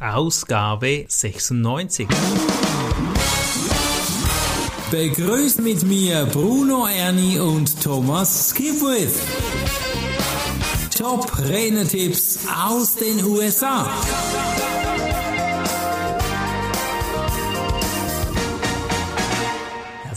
[0.00, 2.06] Ausgabe 96.
[4.92, 9.16] Begrüßt mit mir Bruno Ernie und Thomas Skipwith.
[10.96, 13.90] Top Renner-Tipps aus den USA.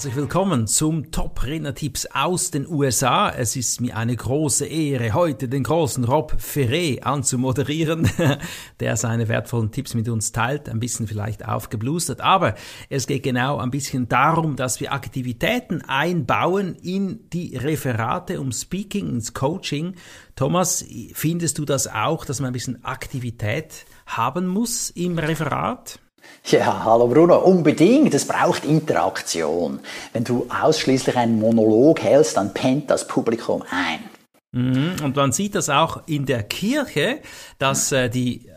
[0.01, 3.29] Herzlich willkommen zum Top Renner Tipps aus den USA.
[3.29, 8.09] Es ist mir eine große Ehre, heute den großen Rob Ferré anzumoderieren,
[8.79, 12.19] der seine wertvollen Tipps mit uns teilt, ein bisschen vielleicht aufgeblustert.
[12.19, 12.55] Aber
[12.89, 19.07] es geht genau ein bisschen darum, dass wir Aktivitäten einbauen in die Referate um Speaking,
[19.07, 19.93] ins Coaching.
[20.35, 25.99] Thomas, findest du das auch, dass man ein bisschen Aktivität haben muss im Referat?
[26.45, 28.13] Ja, hallo Bruno, unbedingt.
[28.13, 29.79] Es braucht Interaktion.
[30.13, 33.99] Wenn du ausschließlich einen Monolog hältst, dann pennt das Publikum ein.
[34.51, 34.95] Mhm.
[35.03, 37.19] Und man sieht das auch in der Kirche,
[37.57, 38.49] dass äh, die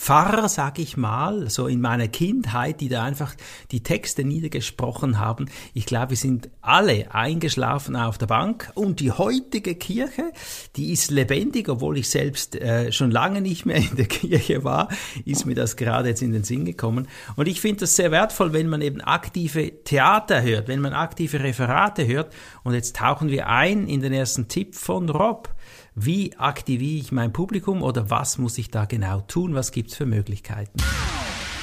[0.00, 3.34] Pfarrer, sag ich mal, so in meiner Kindheit, die da einfach
[3.70, 5.50] die Texte niedergesprochen haben.
[5.74, 10.32] Ich glaube, wir sind alle eingeschlafen auf der Bank und die heutige Kirche,
[10.76, 14.88] die ist lebendig, obwohl ich selbst äh, schon lange nicht mehr in der Kirche war,
[15.26, 17.06] ist mir das gerade jetzt in den Sinn gekommen.
[17.36, 21.40] Und ich finde das sehr wertvoll, wenn man eben aktive Theater hört, wenn man aktive
[21.40, 22.32] Referate hört.
[22.64, 25.54] Und jetzt tauchen wir ein in den ersten Tipp von Rob.
[26.02, 29.54] Wie aktiviere ich mein Publikum oder was muss ich da genau tun?
[29.54, 30.80] Was gibt es für Möglichkeiten?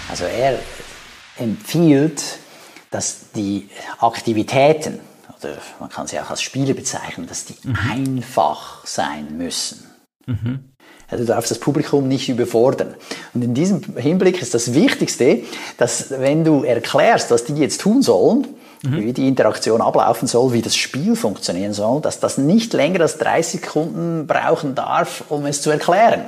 [0.09, 0.59] Also er
[1.37, 2.37] empfiehlt,
[2.91, 4.99] dass die Aktivitäten,
[5.39, 7.77] oder man kann sie auch als Spiele bezeichnen, dass die mhm.
[7.89, 9.89] einfach sein müssen.
[10.27, 10.65] Mhm.
[11.15, 12.95] Du darfst das Publikum nicht überfordern.
[13.33, 15.41] Und in diesem Hinblick ist das Wichtigste,
[15.77, 18.47] dass wenn du erklärst, was die jetzt tun sollen,
[18.83, 18.97] mhm.
[18.97, 23.17] wie die Interaktion ablaufen soll, wie das Spiel funktionieren soll, dass das nicht länger als
[23.17, 26.25] 30 Sekunden brauchen darf, um es zu erklären.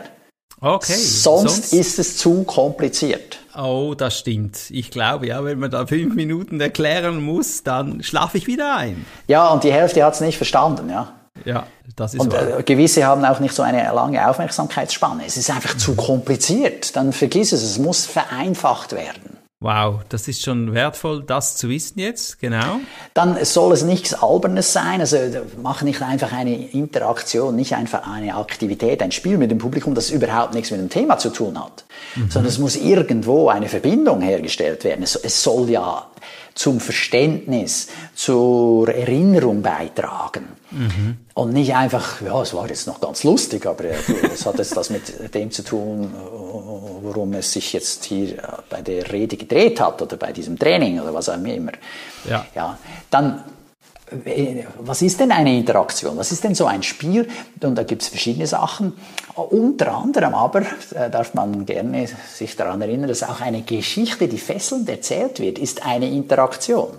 [0.62, 0.94] Okay.
[0.94, 3.40] Sonst, sonst, ist es zu kompliziert.
[3.58, 4.70] Oh, das stimmt.
[4.70, 9.06] Ich glaube, ja, wenn man da fünf Minuten erklären muss, dann schlafe ich wieder ein.
[9.28, 11.14] Ja, und die Hälfte hat es nicht verstanden, ja.
[11.45, 15.23] Ja, das ist Und äh, gewisse haben auch nicht so eine lange Aufmerksamkeitsspanne.
[15.26, 16.95] Es ist einfach zu kompliziert.
[16.95, 19.39] Dann vergiss es, es muss vereinfacht werden.
[19.61, 22.80] Wow, das ist schon wertvoll, das zu wissen jetzt, genau.
[23.14, 25.17] Dann soll es nichts Albernes sein, also
[25.61, 30.11] mach nicht einfach eine Interaktion, nicht einfach eine Aktivität, ein Spiel mit dem Publikum, das
[30.11, 31.83] überhaupt nichts mit dem Thema zu tun hat,
[32.16, 32.32] mhm.
[32.32, 35.04] sondern es muss irgendwo eine Verbindung hergestellt werden.
[35.04, 36.08] Es, es soll ja
[36.54, 40.48] zum Verständnis, zur Erinnerung beitragen.
[40.72, 41.18] Mhm.
[41.34, 43.86] Und nicht einfach, ja, es war jetzt noch ganz lustig, aber
[44.34, 46.12] es hat jetzt das mit dem zu tun,
[47.02, 51.00] worum es sich jetzt hier äh, bei der Rede gedreht hat oder bei diesem Training
[51.00, 51.72] oder was auch immer.
[52.30, 52.46] Ja.
[52.54, 52.78] ja
[53.10, 53.58] dann äh,
[54.80, 56.17] was ist denn eine Interaktion?
[56.17, 57.27] Was ist denn so ein Spiel?
[57.61, 58.93] Und da gibt es verschiedene Sachen.
[59.36, 60.61] Unter anderem aber
[60.93, 65.59] äh, darf man gerne sich daran erinnern, dass auch eine Geschichte, die fesselnd erzählt wird,
[65.59, 66.89] ist eine Interaktion.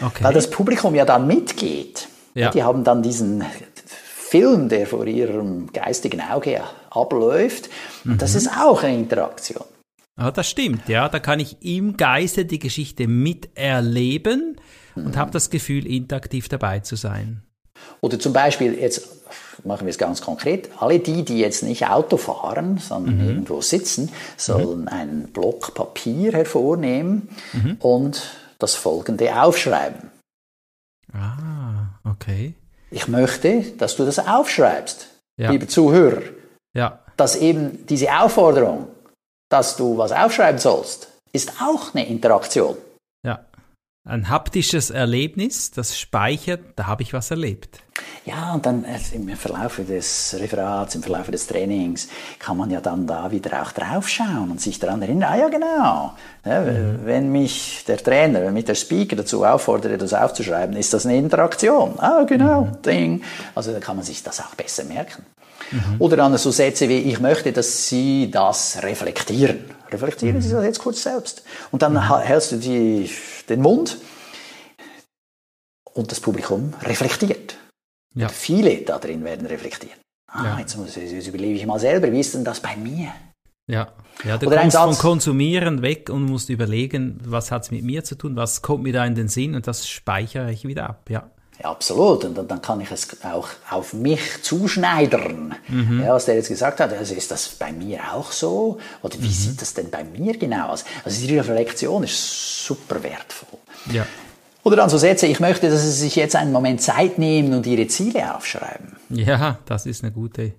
[0.00, 0.24] Okay.
[0.24, 2.08] Weil das Publikum ja dann mitgeht.
[2.34, 2.50] Ja.
[2.50, 3.44] Die haben dann diesen
[4.28, 7.68] Film, der vor ihrem geistigen Auge abläuft.
[8.04, 8.18] Und mhm.
[8.18, 9.64] das ist auch eine Interaktion.
[10.18, 11.08] Ja, das stimmt, ja.
[11.08, 14.56] Da kann ich im Geiste die Geschichte miterleben
[15.06, 17.42] und habe das Gefühl, interaktiv dabei zu sein.
[18.00, 19.08] Oder zum Beispiel, jetzt
[19.64, 23.28] machen wir es ganz konkret, alle die, die jetzt nicht Auto fahren, sondern mhm.
[23.28, 24.88] irgendwo sitzen, sollen mhm.
[24.88, 27.76] einen Block Papier hervornehmen mhm.
[27.80, 28.22] und
[28.58, 30.10] das folgende aufschreiben.
[31.12, 32.54] Ah, okay.
[32.90, 35.50] Ich möchte, dass du das aufschreibst, ja.
[35.50, 36.22] liebe Zuhörer.
[36.74, 37.00] Ja.
[37.16, 38.88] Dass eben diese Aufforderung,
[39.50, 42.76] dass du was aufschreiben sollst, ist auch eine Interaktion
[44.08, 47.80] ein haptisches Erlebnis, das speichert, da habe ich was erlebt.
[48.24, 52.08] Ja, und dann also im Verlauf des Referats, im Verlauf des Trainings
[52.38, 56.14] kann man ja dann da wieder auch draufschauen und sich daran erinnern, ah ja genau,
[56.44, 57.00] ja, mhm.
[57.04, 61.16] wenn mich der Trainer, wenn mich der Speaker dazu auffordert, das aufzuschreiben, ist das eine
[61.16, 61.98] Interaktion.
[61.98, 62.82] Ah genau, mhm.
[62.82, 63.22] Ding.
[63.54, 65.24] Also da kann man sich das auch besser merken.
[65.70, 65.96] Mhm.
[65.98, 69.58] Oder dann so Sätze wie, ich möchte, dass Sie das reflektieren.
[69.90, 70.40] Reflektieren mhm.
[70.42, 71.42] Sie das jetzt kurz selbst.
[71.70, 72.18] Und dann mhm.
[72.18, 73.10] hältst du die,
[73.48, 73.98] den Mund
[75.92, 77.56] und das Publikum reflektiert.
[78.14, 78.28] Ja.
[78.28, 79.98] viele da drin werden reflektieren.
[80.30, 80.58] Ah, ja.
[80.58, 83.12] jetzt, muss, jetzt überlege ich mal selber, wie ist denn das bei mir?
[83.66, 83.88] Ja,
[84.24, 88.02] ja du Oder kommst von Konsumieren weg und musst überlegen, was hat es mit mir
[88.02, 91.08] zu tun, was kommt mir da in den Sinn und das speichere ich wieder ab,
[91.10, 91.30] ja.
[91.60, 92.24] Ja, absolut.
[92.24, 95.54] Und dann kann ich es auch auf mich zuschneidern.
[95.68, 96.02] Mhm.
[96.02, 98.78] Ja, was der jetzt gesagt hat, also ist das bei mir auch so?
[99.02, 99.32] Oder wie mhm.
[99.32, 100.84] sieht das denn bei mir genau aus?
[101.04, 103.58] Also die Reflexion ist super wertvoll.
[103.92, 104.06] Ja.
[104.64, 107.66] Oder dann so Sätze, ich möchte, dass Sie sich jetzt einen Moment Zeit nehmen und
[107.66, 108.96] Ihre Ziele aufschreiben.
[109.08, 110.52] Ja, das ist eine gute,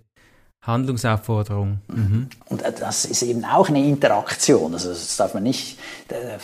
[0.62, 1.80] Handlungsaufforderung.
[1.88, 2.30] Mhm.
[2.48, 4.74] Und das ist eben auch eine Interaktion.
[4.74, 5.80] Also das darf man nicht
[6.10, 6.38] äh,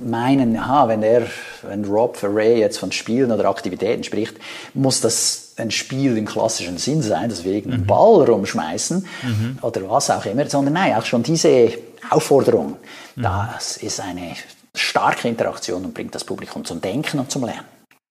[0.00, 1.26] meinen, aha, wenn er,
[1.62, 4.36] wenn Rob Ferray jetzt von Spielen oder Aktivitäten spricht,
[4.74, 7.86] muss das ein Spiel im klassischen Sinn sein, dass wir irgendeinen mhm.
[7.86, 9.58] Ball rumschmeißen mhm.
[9.62, 11.72] oder was auch immer, sondern nein, auch schon diese
[12.08, 12.76] Aufforderung,
[13.14, 13.22] mhm.
[13.22, 14.34] das ist eine
[14.74, 17.66] starke Interaktion und bringt das Publikum zum Denken und zum Lernen.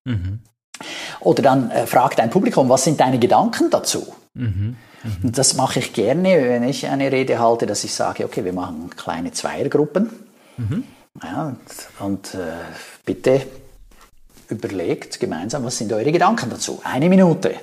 [0.05, 0.39] Mhm.
[1.19, 4.13] Oder dann äh, fragt ein Publikum, was sind deine Gedanken dazu?
[5.03, 5.17] Mhm.
[5.21, 5.31] Mhm.
[5.31, 8.89] Das mache ich gerne, wenn ich eine Rede halte, dass ich sage, okay, wir machen
[8.95, 10.09] kleine Zweiergruppen.
[10.57, 10.83] Mhm.
[11.23, 11.59] Ja, und,
[11.99, 12.51] und äh,
[13.05, 13.45] bitte
[14.49, 16.81] überlegt gemeinsam, was sind eure Gedanken dazu?
[16.83, 17.55] Eine Minute.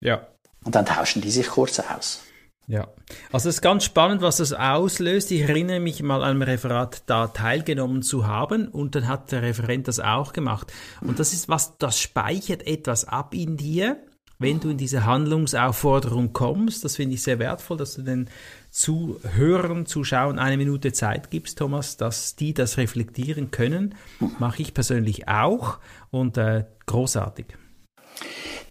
[0.00, 0.26] Ja.
[0.64, 2.20] Und dann tauschen die sich kurz aus.
[2.66, 2.88] Ja,
[3.30, 5.30] also es ist ganz spannend, was das auslöst.
[5.30, 9.42] Ich erinnere mich mal an einem Referat da teilgenommen zu haben und dann hat der
[9.42, 10.72] Referent das auch gemacht.
[11.02, 13.98] Und das ist was, das speichert etwas ab in dir,
[14.44, 16.84] wenn du in diese Handlungsaufforderung kommst.
[16.84, 18.28] Das finde ich sehr wertvoll, dass du den
[18.70, 23.94] Zuhörern, Zuschauern eine Minute Zeit gibst, Thomas, dass die das reflektieren können.
[24.38, 25.78] Mache ich persönlich auch
[26.10, 27.46] und äh, großartig.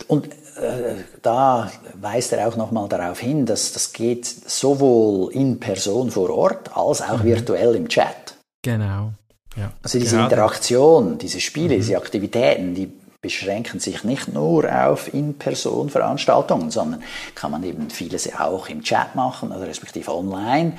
[0.07, 6.11] Und äh, da weist er auch nochmal darauf hin, dass das geht sowohl in Person
[6.11, 7.29] vor Ort als auch mhm.
[7.29, 8.37] virtuell im Chat.
[8.61, 9.13] Genau.
[9.55, 9.71] Ja.
[9.81, 10.33] Also diese Gerade.
[10.33, 11.79] Interaktion, diese Spiele, mhm.
[11.79, 12.91] diese Aktivitäten, die
[13.23, 17.01] beschränken sich nicht nur auf In-Person-Veranstaltungen, sondern
[17.33, 20.73] kann man eben vieles auch im Chat machen oder respektive online.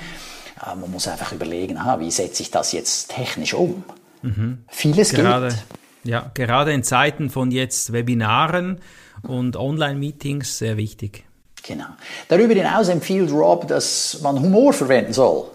[0.61, 3.83] Äh, man muss einfach überlegen, aha, wie setze ich das jetzt technisch um?
[4.21, 4.59] Mhm.
[4.69, 5.57] Vieles gerade, geht.
[6.03, 8.79] Ja, gerade in Zeiten von jetzt Webinaren
[9.23, 11.25] und Online-Meetings sehr wichtig.
[11.63, 11.87] Genau.
[12.27, 15.49] Darüber hinaus empfiehlt Rob, dass man Humor verwenden soll.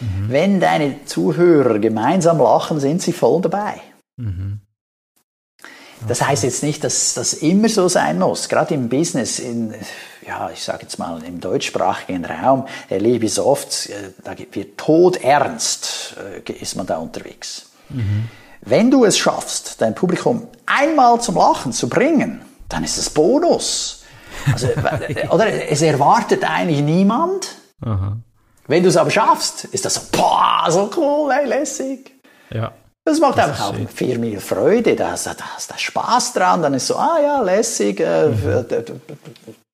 [0.00, 0.30] Mhm.
[0.30, 3.82] Wenn deine Zuhörer gemeinsam lachen, sind sie voll dabei.
[4.16, 4.60] Mhm.
[6.06, 8.48] Das heißt jetzt nicht, dass das immer so sein muss.
[8.48, 9.74] Gerade im Business, in,
[10.26, 14.78] ja, ich sage jetzt mal im deutschsprachigen Raum, erlebe ich es oft, äh, da wird
[14.78, 16.16] todernst,
[16.46, 17.70] äh, ist man da unterwegs.
[17.88, 18.28] Mhm.
[18.60, 24.04] Wenn du es schaffst, dein Publikum einmal zum Lachen zu bringen, dann ist es Bonus.
[24.52, 27.48] Also, äh, oder es erwartet eigentlich niemand.
[27.80, 28.16] Aha.
[28.66, 32.12] Wenn du es aber schaffst, ist das so, boah, so cool, ey, lässig.
[32.50, 32.72] Ja.
[33.06, 36.88] Das macht das einfach auch viel mehr Freude, da hast du Spaß dran, dann ist
[36.88, 38.66] so, ah ja, lässig, äh, mhm.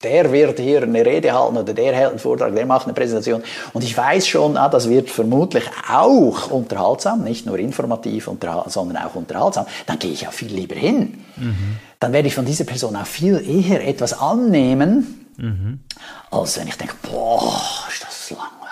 [0.03, 3.41] der wird hier eine Rede halten oder der hält einen Vortrag, der macht eine Präsentation.
[3.73, 8.29] Und ich weiß schon, ah, das wird vermutlich auch unterhaltsam, nicht nur informativ,
[8.67, 9.65] sondern auch unterhaltsam.
[9.87, 11.25] Dann gehe ich auch viel lieber hin.
[11.35, 11.77] Mhm.
[11.99, 15.79] Dann werde ich von dieser Person auch viel eher etwas annehmen, mhm.
[16.29, 17.59] als wenn ich denke, boah,
[17.91, 18.62] ist das lang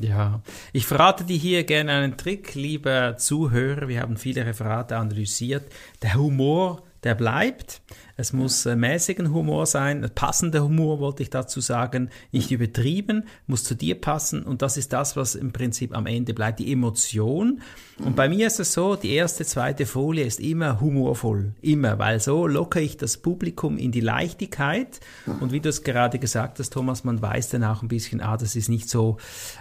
[0.00, 3.88] ja, ich verrate dir hier gerne einen Trick, lieber Zuhörer.
[3.88, 5.70] Wir haben viele Referate analysiert.
[6.02, 7.80] Der Humor, der bleibt.
[8.16, 13.62] Es muss äh, mäßigen Humor sein, passender Humor wollte ich dazu sagen, nicht übertrieben, muss
[13.62, 17.60] zu dir passen und das ist das, was im Prinzip am Ende bleibt, die Emotion.
[17.98, 22.18] Und bei mir ist es so, die erste, zweite Folie ist immer humorvoll, immer, weil
[22.18, 25.00] so locke ich das Publikum in die Leichtigkeit
[25.40, 28.36] und wie du es gerade gesagt hast, Thomas, man weiß dann auch ein bisschen, ah,
[28.36, 29.18] das ist nicht so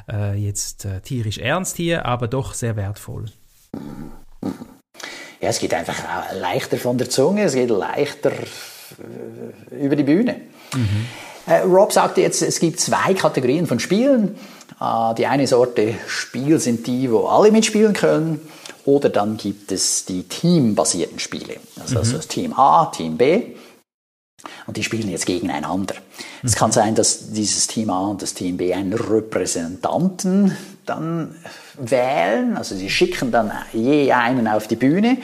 [0.10, 3.26] äh, jetzt äh, tierisch ernst hier, aber doch sehr wertvoll
[5.46, 5.96] ja, es geht einfach
[6.34, 10.42] leichter von der Zunge, es geht leichter äh, über die Bühne.
[10.74, 11.06] Mhm.
[11.46, 14.36] Äh, Rob sagte jetzt, es gibt zwei Kategorien von Spielen.
[14.82, 18.42] Äh, die eine Sorte Spiel sind die, wo alle mitspielen können.
[18.86, 21.58] Oder dann gibt es die teambasierten Spiele.
[21.80, 22.00] Also, mhm.
[22.00, 23.44] also das Team A, Team B.
[24.66, 25.94] Und die spielen jetzt gegeneinander.
[25.94, 26.48] Mhm.
[26.48, 31.36] Es kann sein, dass dieses Team A und das Team B einen Repräsentanten dann
[31.78, 32.58] wählen.
[32.58, 35.18] Also sie schicken dann je einen auf die Bühne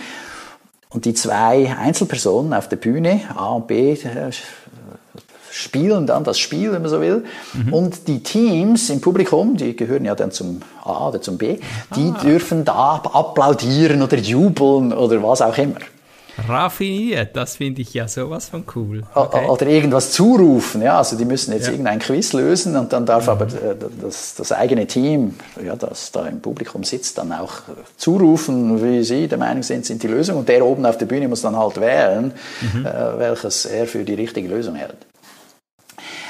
[0.89, 3.97] und die zwei Einzelpersonen auf der Bühne, A und B,
[5.51, 7.25] spielen dann das Spiel, wenn man so will.
[7.53, 7.73] Mhm.
[7.73, 11.59] Und die Teams im Publikum, die gehören ja dann zum A oder zum B,
[11.95, 12.21] die ah.
[12.23, 15.79] dürfen da applaudieren oder jubeln oder was auch immer.
[16.47, 19.03] Raffiniert, das finde ich ja sowas von cool.
[19.13, 19.45] Okay.
[19.47, 21.71] Oder irgendwas zurufen, ja, also die müssen jetzt ja.
[21.71, 23.29] irgendein Quiz lösen und dann darf mhm.
[23.29, 27.53] aber äh, das, das, eigene Team, ja, das da im Publikum sitzt, dann auch
[27.97, 31.27] zurufen, wie sie der Meinung sind, sind die Lösung und der oben auf der Bühne
[31.27, 32.85] muss dann halt wählen, mhm.
[32.85, 34.97] äh, welches er für die richtige Lösung hält.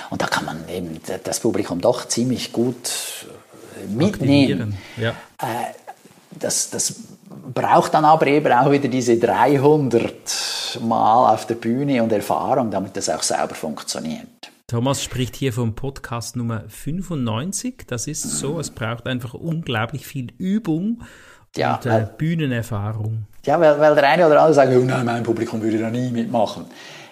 [0.09, 2.75] Und da kann man eben das Publikum doch ziemlich gut
[3.77, 4.77] äh, mitnehmen.
[4.97, 5.11] Ja.
[5.39, 5.73] Äh,
[6.31, 6.95] das, das
[7.53, 12.95] braucht dann aber eben auch wieder diese 300 Mal auf der Bühne und Erfahrung, damit
[12.95, 14.27] das auch sauber funktioniert.
[14.67, 17.83] Thomas spricht hier vom Podcast Nummer 95.
[17.87, 21.03] Das ist so, es braucht einfach unglaublich viel Übung
[21.57, 23.25] ja, und äh, Bühnenerfahrung.
[23.45, 26.09] Ja, weil, weil der eine oder andere sagt, oh nein, mein Publikum würde da nie
[26.11, 26.65] mitmachen.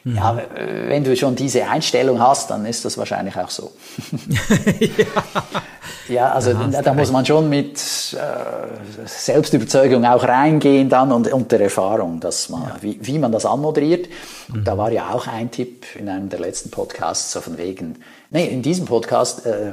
[0.06, 0.42] Ja, w-
[0.90, 3.72] wenn du schon diese Einstellung hast, dann ist das wahrscheinlich auch so.
[6.08, 6.32] ja.
[6.32, 11.62] also da, da muss man schon mit äh, Selbstüberzeugung auch reingehen dann und, und der
[11.62, 14.08] Erfahrung, dass man, wie, wie man das anmoderiert.
[14.54, 18.00] Und da war ja auch ein Tipp in einem der letzten Podcasts, so von wegen,
[18.30, 19.72] nee, in diesem Podcast, äh,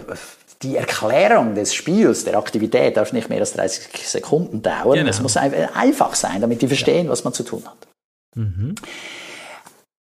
[0.63, 4.95] die Erklärung des Spiels, der Aktivität darf nicht mehr als 30 Sekunden dauern.
[4.99, 5.11] Genau.
[5.11, 7.87] Es muss ein- einfach sein, damit die verstehen, was man zu tun hat.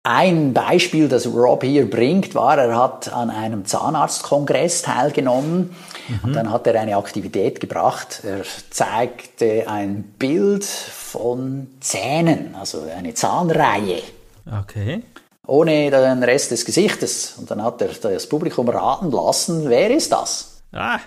[0.05, 5.73] Ein Beispiel, das Rob hier bringt, war, er hat an einem Zahnarztkongress teilgenommen
[6.23, 8.19] und dann hat er eine Aktivität gebracht.
[8.25, 14.01] Er zeigte ein Bild von Zähnen, also eine Zahnreihe,
[14.59, 15.03] Okay.
[15.47, 17.35] ohne den Rest des Gesichtes.
[17.37, 20.57] Und dann hat er das Publikum raten lassen, wer ist das?
[20.73, 20.99] Ah,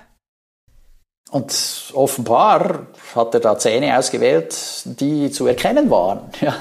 [1.31, 1.55] Und
[1.93, 6.21] offenbar hat er da Zähne ausgewählt, die zu erkennen waren.
[6.41, 6.55] Ja.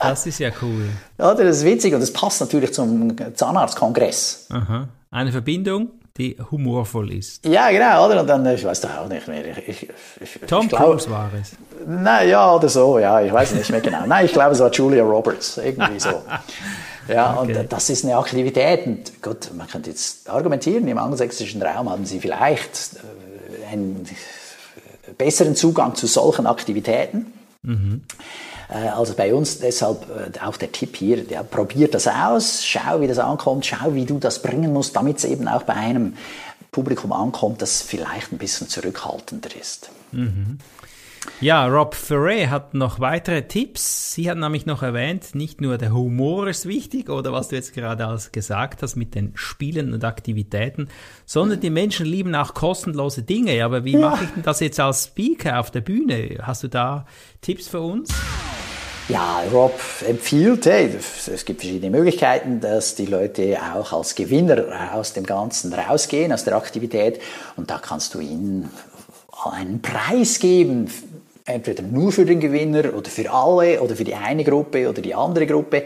[0.00, 0.88] Das ist ja cool.
[1.18, 4.46] Ja, das ist witzig und das passt natürlich zum Zahnarztkongress.
[4.50, 4.88] Aha.
[5.10, 7.46] Eine Verbindung, die humorvoll ist.
[7.46, 8.20] Ja, genau, oder?
[8.20, 9.46] Und dann, ich weiß doch auch nicht mehr.
[9.58, 9.88] Ich, ich,
[10.20, 11.52] ich, Tom Cruise war es.
[11.86, 14.04] Nein, ja, oder so, ja, ich weiß nicht mehr genau.
[14.06, 16.22] Nein, ich glaube, es war Julia Roberts, irgendwie so.
[17.08, 17.64] Ja, und Okay.
[17.68, 18.84] das ist eine Aktivität.
[18.86, 24.04] Und gut, man könnte jetzt argumentieren, im angelsächsischen Raum haben sie vielleicht äh, einen
[25.16, 27.32] besseren Zugang zu solchen Aktivitäten.
[27.66, 27.70] Äh,
[28.68, 33.06] Also bei uns deshalb äh, auch der Tipp hier, ja, probier das aus, schau, wie
[33.06, 36.14] das ankommt, schau, wie du das bringen musst, damit es eben auch bei einem
[36.70, 39.90] Publikum ankommt, das vielleicht ein bisschen zurückhaltender ist.
[41.40, 44.12] Ja, Rob Ferret hat noch weitere Tipps.
[44.14, 47.74] Sie hat nämlich noch erwähnt, nicht nur der Humor ist wichtig oder was du jetzt
[47.74, 50.88] gerade alles gesagt hast mit den Spielen und Aktivitäten,
[51.26, 53.64] sondern die Menschen lieben auch kostenlose Dinge.
[53.64, 56.38] Aber wie mache ich denn das jetzt als Speaker auf der Bühne?
[56.42, 57.06] Hast du da
[57.40, 58.10] Tipps für uns?
[59.08, 59.72] Ja, Rob
[60.06, 60.90] empfiehlt, hey,
[61.32, 66.44] es gibt verschiedene Möglichkeiten, dass die Leute auch als Gewinner aus dem Ganzen rausgehen, aus
[66.44, 67.18] der Aktivität.
[67.56, 68.68] Und da kannst du ihnen
[69.50, 70.90] einen Preis geben,
[71.46, 75.14] entweder nur für den Gewinner oder für alle oder für die eine Gruppe oder die
[75.14, 75.84] andere Gruppe.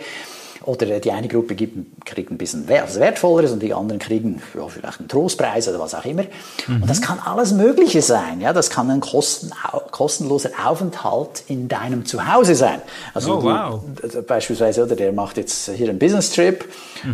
[0.64, 4.68] Oder die eine Gruppe gibt, kriegt ein bisschen was Wertvolleres und die anderen kriegen ja,
[4.68, 6.24] vielleicht einen Trostpreis oder was auch immer.
[6.68, 8.40] Und das kann alles Mögliche sein.
[8.40, 9.50] Ja, das kann ein kosten,
[9.90, 12.80] kostenloser Aufenthalt in deinem Zuhause sein.
[13.14, 13.80] Also Oh, du, wow.
[14.26, 16.64] beispielsweise, oder der macht jetzt hier einen Business-Trip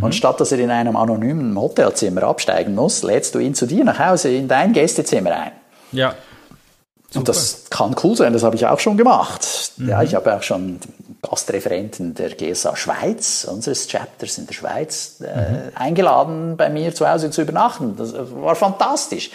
[0.01, 3.85] und statt dass er in einem anonymen Hotelzimmer absteigen muss, lädst du ihn zu dir
[3.85, 5.53] nach Hause in dein Gästezimmer ein.
[5.93, 6.15] Ja.
[7.15, 9.73] Und das kann cool sein, das habe ich auch schon gemacht.
[9.79, 10.79] Ja, ich habe auch schon
[11.29, 17.31] Gastreferenten der GSA Schweiz, unseres Chapters in der Schweiz, äh, eingeladen, bei mir zu Hause
[17.31, 17.97] zu übernachten.
[17.97, 19.31] Das war fantastisch.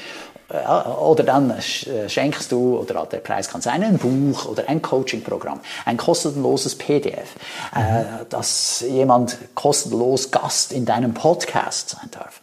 [0.52, 4.82] Ja, Oder dann äh, schenkst du, oder der Preis kann sein, ein Buch oder ein
[4.82, 7.36] Coaching-Programm, ein kostenloses PDF,
[7.74, 12.42] äh, dass jemand kostenlos Gast in deinem Podcast sein darf,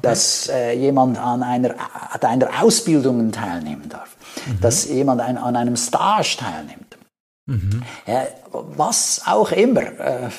[0.00, 1.74] dass äh, jemand an einer,
[2.12, 4.16] an einer Ausbildung teilnehmen darf,
[4.62, 6.89] dass jemand ein, an einem Stage teilnimmt.
[8.06, 9.82] Ja, was auch immer.
[9.82, 10.30] Äh,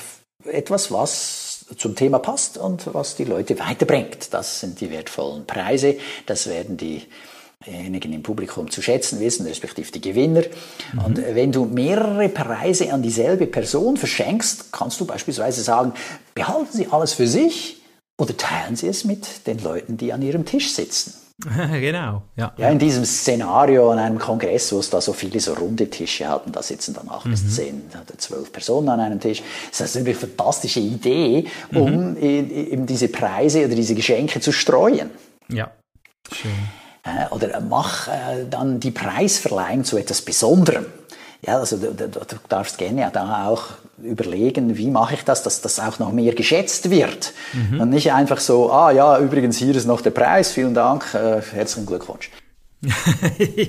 [0.45, 4.33] etwas, was zum Thema passt und was die Leute weiterbringt.
[4.33, 5.97] Das sind die wertvollen Preise.
[6.25, 10.43] Das werden diejenigen im Publikum zu schätzen wissen, respektive die Gewinner.
[11.05, 15.93] Und äh, wenn du mehrere Preise an dieselbe Person verschenkst, kannst du beispielsweise sagen,
[16.33, 17.81] behalten Sie alles für sich
[18.17, 21.13] oder teilen Sie es mit den Leuten, die an Ihrem Tisch sitzen.
[21.79, 22.23] genau.
[22.35, 22.53] Ja.
[22.57, 26.27] Ja, in diesem Szenario an einem Kongress, wo es da so viele so runde Tische
[26.27, 29.41] hatten, da sitzen dann acht bis zehn oder zwölf Personen an einem Tisch.
[29.69, 32.39] Das ist eine fantastische Idee, um e-
[32.71, 35.09] eben diese Preise oder diese Geschenke zu streuen.
[35.49, 35.71] ja.
[36.33, 36.51] Schön.
[37.03, 40.85] Äh, Oder mach äh, dann die Preisverleihung zu etwas Besonderem.
[41.45, 43.63] Ja, also du, du, du darfst gerne da auch
[44.01, 47.33] überlegen, wie mache ich das, dass das auch noch mehr geschätzt wird.
[47.79, 51.41] Und nicht einfach so, ah ja, übrigens, hier ist noch der Preis, vielen Dank, äh,
[51.53, 52.31] herzlichen Glückwunsch.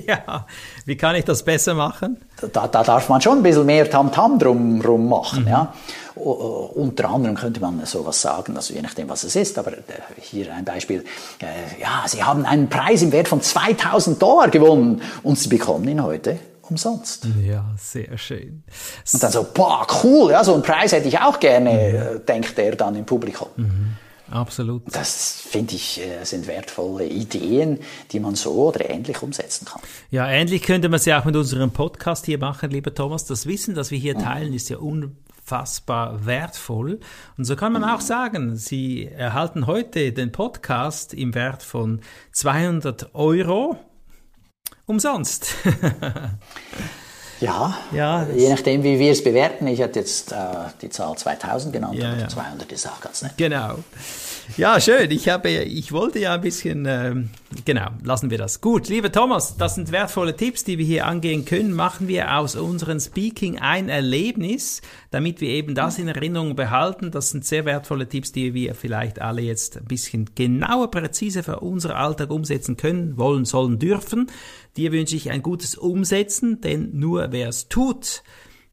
[0.07, 0.47] ja.
[0.87, 2.17] Wie kann ich das besser machen?
[2.53, 5.47] da, da darf man schon ein bisschen mehr Tamtam drum rum machen.
[5.47, 5.75] Ja.
[6.17, 9.83] U- Unter anderem könnte man sowas sagen, also je nachdem, was es ist, aber äh,
[10.21, 11.05] hier ein Beispiel.
[11.41, 15.87] Äh, Ja, Sie haben einen Preis im Wert von 2000 Dollar gewonnen und Sie bekommen
[15.89, 16.39] ihn heute
[16.69, 17.27] umsonst.
[17.43, 18.63] Ja, sehr schön.
[19.13, 22.59] Und dann so, boah, cool, ja, so einen Preis hätte ich auch gerne, äh, denkt
[22.59, 23.49] er dann im Publikum.
[24.33, 24.83] Absolut.
[24.91, 27.81] Das finde ich, äh, sind wertvolle Ideen,
[28.13, 29.83] die man so oder ähnlich umsetzen kann.
[30.11, 33.27] Ja, ähnlich könnte man es ja auch mit unserem Podcast hier machen, lieber Thomas.
[33.27, 37.01] Das Wissen, das wir hier teilen, ist ja unfassbar wertvoll.
[37.37, 42.01] Und so kann man auch sagen, Sie erhalten heute den Podcast im Wert von
[42.33, 43.77] 200 Euro
[44.87, 45.55] umsonst.
[47.41, 49.67] Ja, Ja, je nachdem, wie wir es bewerten.
[49.67, 50.37] Ich hatte jetzt äh,
[50.81, 52.29] die Zahl 2000 genannt, Ja, aber ja.
[52.29, 53.33] 200 ist auch ganz nett.
[53.37, 53.79] Genau.
[54.57, 55.11] Ja, schön.
[55.11, 57.31] Ich habe, ich wollte ja ein bisschen, ähm,
[57.65, 58.61] genau, lassen wir das.
[58.61, 61.73] Gut, lieber Thomas, das sind wertvolle Tipps, die wir hier angehen können.
[61.73, 67.11] Machen wir aus unserem Speaking ein Erlebnis, damit wir eben das in Erinnerung behalten.
[67.11, 71.61] Das sind sehr wertvolle Tipps, die wir vielleicht alle jetzt ein bisschen genauer, präziser für
[71.61, 74.31] unseren Alltag umsetzen können, wollen, sollen, dürfen.
[74.77, 78.23] Dir wünsche ich ein gutes Umsetzen, denn nur wer es tut,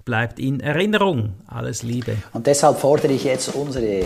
[0.03, 1.35] bleibt in Erinnerung.
[1.47, 2.17] Alles Liebe.
[2.33, 4.05] Und deshalb fordere ich jetzt unsere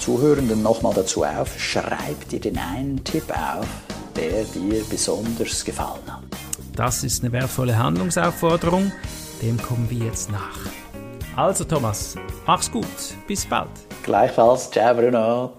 [0.00, 3.66] Zuhörenden nochmal dazu auf, schreib dir den einen Tipp auf,
[4.14, 6.22] der dir besonders gefallen hat.
[6.74, 8.92] Das ist eine wertvolle Handlungsaufforderung.
[9.42, 10.58] Dem kommen wir jetzt nach.
[11.34, 12.14] Also Thomas,
[12.46, 12.86] mach's gut.
[13.26, 13.68] Bis bald.
[14.02, 15.52] Gleichfalls, ciao Bruno.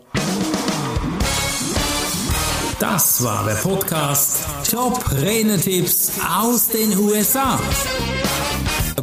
[2.79, 7.59] Das war der Podcast Top Renetipps aus den USA.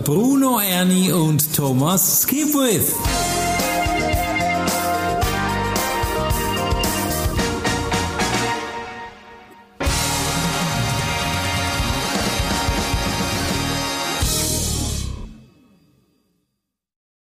[0.04, 2.94] Bruno Ernie und Thomas Skipwith.